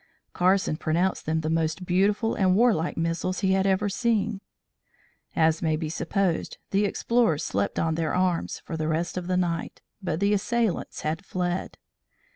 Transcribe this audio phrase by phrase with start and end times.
[0.33, 4.41] Carson pronounced them the most beautiful and warlike missiles he had ever seen.
[5.35, 9.37] As may be supposed the explorers "slept on their arms" for the rest of the
[9.37, 11.77] night, but the assailants had fled.